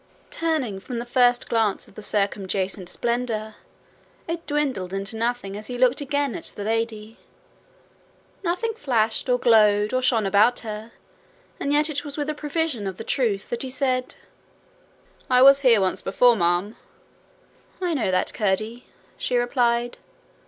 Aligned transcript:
Turning 0.31 0.79
from 0.79 0.97
the 0.97 1.05
first 1.05 1.47
glance 1.47 1.87
at 1.87 1.93
the 1.93 2.01
circuadjacent 2.01 2.89
splendour, 2.89 3.53
it 4.27 4.47
dwindled 4.47 4.95
into 4.95 5.15
nothing 5.15 5.55
as 5.55 5.67
he 5.67 5.77
looked 5.77 6.01
again 6.01 6.33
at 6.33 6.45
the 6.45 6.63
lady. 6.63 7.19
Nothing 8.43 8.73
flashed 8.73 9.29
or 9.29 9.37
glowed 9.37 9.93
or 9.93 10.01
shone 10.01 10.25
about 10.25 10.61
her, 10.61 10.91
and 11.59 11.71
yet 11.71 11.87
it 11.87 12.03
was 12.03 12.17
with 12.17 12.31
a 12.31 12.33
prevision 12.33 12.87
of 12.87 12.97
the 12.97 13.03
truth 13.03 13.51
that 13.51 13.61
he 13.61 13.69
said, 13.69 14.15
'I 15.29 15.43
was 15.43 15.59
here 15.59 15.79
once 15.79 16.01
before, 16.01 16.35
ma'am.' 16.35 16.77
'I 17.79 17.93
know 17.93 18.09
that, 18.09 18.33
Curdie,' 18.33 18.87
she 19.19 19.37
replied. 19.37 19.99